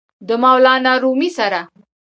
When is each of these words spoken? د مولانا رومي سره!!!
د 0.27 0.29
مولانا 0.43 0.93
رومي 1.03 1.29
سره!!! 1.37 1.61